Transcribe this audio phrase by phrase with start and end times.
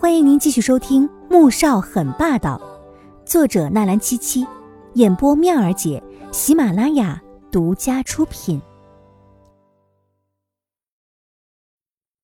[0.00, 2.56] 欢迎您继续收听《穆少很霸道》，
[3.26, 4.46] 作者纳兰七七，
[4.94, 6.00] 演播妙儿姐，
[6.32, 8.62] 喜马拉雅独家出品。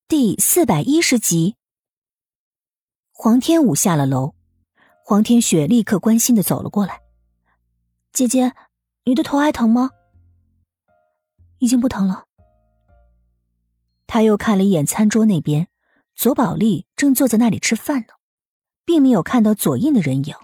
[0.07, 1.57] 第四百一十集，
[3.11, 4.34] 黄天武下了楼，
[5.04, 7.00] 黄天雪立刻关心的走了过来
[8.14, 8.52] ：“姐姐，
[9.02, 9.91] 你的头还疼吗
[11.59, 12.27] ？”“已经不疼了。”
[14.06, 15.66] 他又看了一眼餐桌那边。
[16.15, 18.15] 左宝莉正坐在那里吃饭呢，
[18.84, 20.34] 并没有看到左印的人影，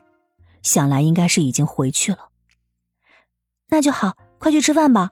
[0.62, 2.30] 想来应该是已经回去了。
[3.68, 5.10] 那就好，快去吃饭吧。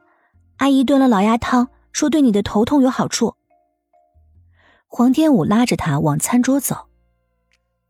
[0.56, 3.36] 阿姨炖了老鸭汤，说对你的头痛有好处。
[4.88, 6.88] 黄天武拉着他往餐桌走。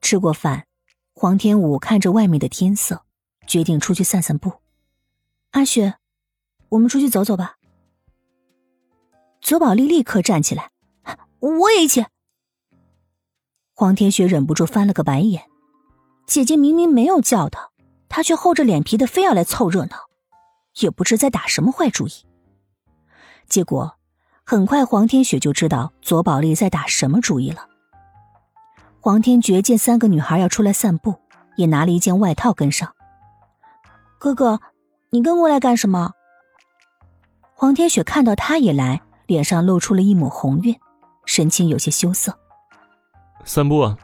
[0.02, 0.66] 吃过饭，
[1.14, 3.02] 黄天武看着外面的天色，
[3.46, 4.52] 决定出去散散步。
[5.52, 5.94] 阿雪，
[6.68, 7.56] 我们出去走走吧。
[9.40, 10.70] 左宝莉立刻站起来，
[11.40, 12.04] 我也一起。
[13.80, 15.44] 黄天雪忍不住翻了个白眼，
[16.26, 17.70] 姐姐明明没有叫他，
[18.08, 19.96] 他却厚着脸皮的非要来凑热闹，
[20.80, 22.10] 也不知在打什么坏主意。
[23.46, 23.94] 结果，
[24.44, 27.68] 很快黄天雪就知道左宝莉在打什么主意了。
[28.98, 31.14] 黄天觉见三个女孩要出来散步，
[31.54, 32.92] 也拿了一件外套跟上。
[34.18, 34.60] 哥哥，
[35.10, 36.14] 你跟过来干什么？
[37.54, 40.76] 黄天雪看到他也来，脸上露出了一抹红晕，
[41.26, 42.36] 神情有些羞涩。
[43.44, 43.98] 散步啊！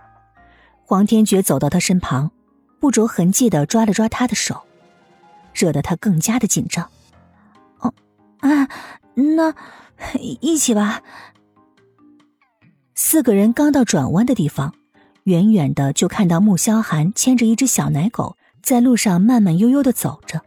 [0.87, 2.31] 黄天觉走到他身旁，
[2.79, 4.63] 不着痕迹的抓了抓他的手，
[5.55, 6.89] 惹得他更加的紧张。
[7.79, 7.93] 哦，
[8.41, 8.69] 啊，
[9.15, 9.55] 那
[10.21, 11.03] 一起吧。
[12.95, 14.75] 四个人刚到转弯的地方，
[15.25, 20.41] 远远的就看到穆萧寒牵着一只小奶狗在路上慢慢悠悠的走着。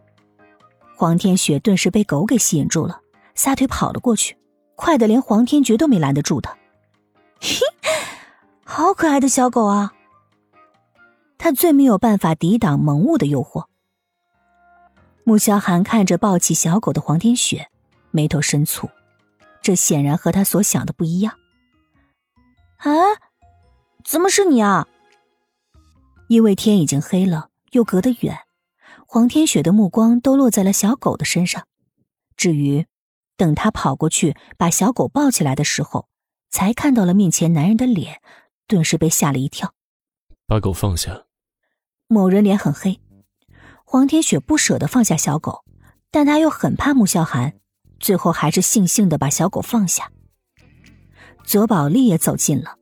[0.95, 3.01] 黄天雪顿时被狗给吸引住了，
[3.35, 4.37] 撒腿跑了过去，
[4.75, 6.55] 快的连黄天觉都没拦得住他。
[7.41, 7.57] 嘿。
[8.77, 9.91] 好可爱的小狗啊！
[11.39, 13.65] 他最没有办法抵挡萌物的诱惑。
[15.23, 17.71] 穆萧寒看着抱起小狗的黄天雪，
[18.11, 18.87] 眉头深蹙，
[19.63, 21.33] 这显然和他所想的不一样。
[22.77, 22.91] 啊，
[24.05, 24.87] 怎么是你啊？
[26.27, 28.41] 因为天已经黑了，又隔得远，
[29.07, 31.65] 黄天雪的目光都落在了小狗的身上。
[32.35, 32.85] 至于
[33.37, 36.07] 等他跑过去把小狗抱起来的时候，
[36.51, 38.21] 才看到了面前男人的脸。
[38.67, 39.73] 顿时被吓了一跳，
[40.45, 41.23] 把狗放下。
[42.07, 42.99] 某人脸很黑，
[43.85, 45.63] 黄天雪不舍得放下小狗，
[46.11, 47.53] 但他又很怕穆萧寒，
[47.99, 50.11] 最后还是悻悻的把小狗放下。
[51.45, 52.77] 左宝莉也走近了，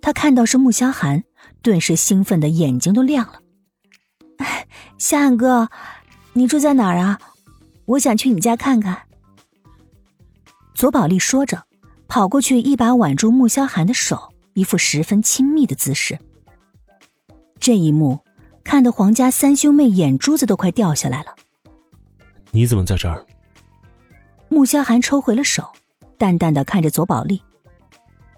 [0.00, 1.24] 他看到是穆萧寒，
[1.60, 3.40] 顿时兴奋的眼睛都亮了。
[4.96, 5.68] 萧寒哥，
[6.32, 7.20] 你住在哪儿啊？
[7.84, 9.02] 我想去你家看看。
[10.74, 11.66] 左宝莉说着，
[12.08, 14.32] 跑过去一把挽住穆萧寒的手。
[14.60, 16.18] 一副十分亲密的姿势，
[17.58, 18.20] 这一幕
[18.62, 21.34] 看得黄家三兄妹眼珠子都快掉下来了。
[22.50, 23.24] 你怎么在这儿？
[24.50, 25.66] 穆萧寒抽回了手，
[26.18, 27.42] 淡淡的看着左宝丽：“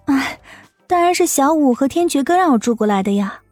[0.06, 0.38] 哎，
[0.86, 3.42] 当然是小五和天爵哥让我住过来的呀。”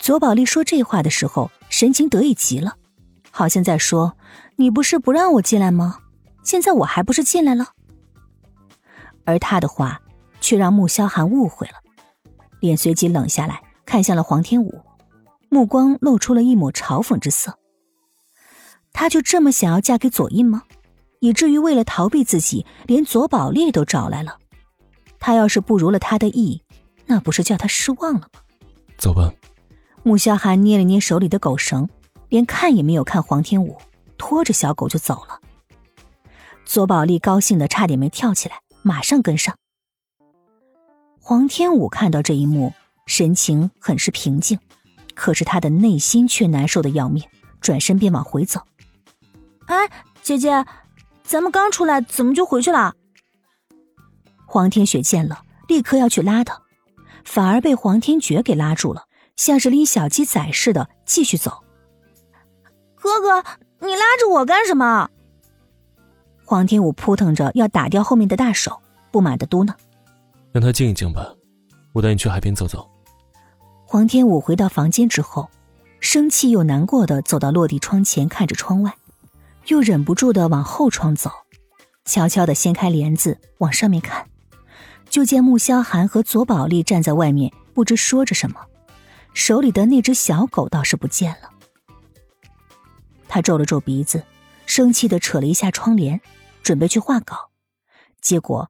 [0.00, 2.76] 左宝丽说这话的时候，神情得意极了，
[3.30, 4.16] 好像在说
[4.56, 5.98] ：“你不是不让我进来吗？
[6.42, 7.74] 现在我还不是进来了？”
[9.26, 10.00] 而他的话。
[10.40, 11.74] 却让穆萧寒误会了，
[12.60, 14.82] 脸随即冷下来，看向了黄天武，
[15.48, 17.58] 目光露出了一抹嘲讽之色。
[18.92, 20.64] 他就这么想要嫁给左印吗？
[21.20, 24.38] 以至于为了逃避自己，连左宝丽都找来了。
[25.18, 26.62] 他要是不如了他的意，
[27.06, 28.40] 那不是叫他失望了吗？
[28.96, 29.32] 走吧。
[30.02, 31.88] 穆萧寒捏了捏手里的狗绳，
[32.30, 33.76] 连看也没有看黄天武，
[34.16, 35.40] 拖着小狗就走了。
[36.64, 39.54] 左宝丽高兴的差点没跳起来，马上跟上。
[41.22, 42.72] 黄天武看到这一幕，
[43.06, 44.58] 神情很是平静，
[45.14, 47.22] 可是他的内心却难受的要命，
[47.60, 48.60] 转身便往回走。
[49.66, 49.88] 哎，
[50.22, 50.64] 姐姐，
[51.22, 52.94] 咱们刚出来，怎么就回去了？
[54.46, 56.62] 黄天雪见了，立刻要去拉他，
[57.24, 59.04] 反而被黄天觉给拉住了，
[59.36, 61.62] 像是拎小鸡仔似的继续走。
[62.96, 63.44] 哥哥，
[63.80, 65.08] 你拉着我干什么？
[66.44, 68.80] 黄天武扑腾着要打掉后面的大手，
[69.12, 69.74] 不满的嘟囔。
[70.52, 71.32] 让他静一静吧，
[71.92, 72.88] 我带你去海边走走。
[73.84, 75.48] 黄天武回到房间之后，
[76.00, 78.92] 生气又难过的走到落地窗前，看着窗外，
[79.66, 81.30] 又忍不住的往后窗走，
[82.04, 84.28] 悄悄的掀开帘子往上面看，
[85.08, 88.60] 就见穆萧寒和左宝莉站在外面，不知说着什么，
[89.34, 91.50] 手里的那只小狗倒是不见了。
[93.28, 94.24] 他皱了皱鼻子，
[94.66, 96.20] 生气的扯了一下窗帘，
[96.64, 97.50] 准备去画稿，
[98.20, 98.68] 结果。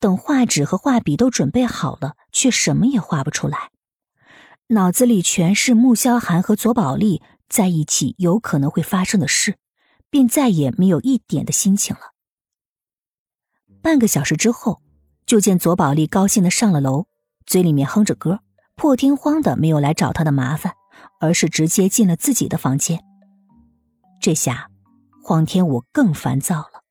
[0.00, 3.70] 等画纸和画笔都准备好了，却什么也画不出来，
[4.68, 9.58] 脑子里全是穆萧寒和左宝丽在一起有可能会发生的事，
[10.08, 12.00] 便再也没有一点的心情了。
[13.82, 14.80] 半个小时之后，
[15.26, 17.06] 就见左宝丽高兴的上了楼，
[17.44, 18.40] 嘴里面哼着歌，
[18.76, 20.74] 破天荒的没有来找他的麻烦，
[21.20, 23.04] 而是直接进了自己的房间。
[24.18, 24.70] 这下，
[25.22, 26.84] 黄天武更烦躁了，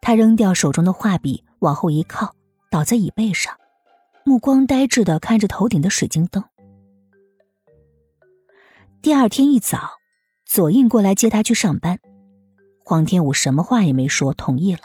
[0.00, 2.34] 他扔掉手中的画笔，往后一靠，
[2.70, 3.56] 倒在椅背上。
[4.24, 6.44] 目光呆滞的看着头顶的水晶灯。
[9.00, 9.92] 第二天一早，
[10.44, 11.98] 左印过来接他去上班，
[12.84, 14.80] 黄天武什么话也没说，同意了。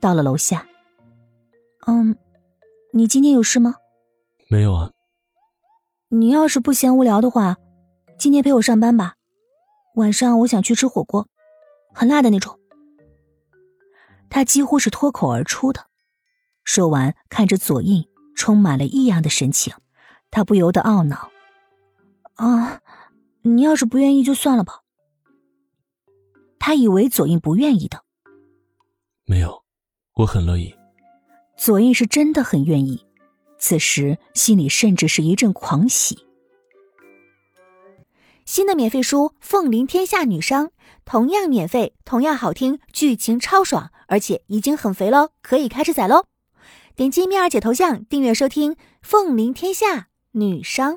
[0.00, 0.66] 到了楼下，
[1.86, 2.16] 嗯，
[2.92, 3.74] 你今天有事吗？
[4.48, 4.90] 没有啊。
[6.08, 7.56] 你要是不嫌无聊的话，
[8.18, 9.14] 今天陪我上班吧。
[9.96, 11.28] 晚上我想去吃火锅，
[11.92, 12.58] 很辣的那种。
[14.32, 15.88] 他几乎是脱口而出的，
[16.64, 18.08] 说完看着左印。
[18.34, 19.74] 充满了异样的神情，
[20.30, 21.30] 他不由得懊恼
[22.34, 22.80] ：“啊，
[23.42, 24.80] 你要是不愿意就算了吧。”
[26.58, 28.02] 他以为左印不愿意的，
[29.26, 29.62] 没有，
[30.14, 30.74] 我很乐意。
[31.58, 33.06] 左印是真的很愿意，
[33.58, 36.26] 此时心里甚至是一阵狂喜。
[38.46, 40.68] 新的免费书《凤临天下女商》，
[41.04, 46.24] 同样免费，同样好听，剧情超爽，而且已经很肥喽，可以开始宰喽！
[46.94, 50.96] 点击蜜儿姐头像订阅收听《凤临天下女商》。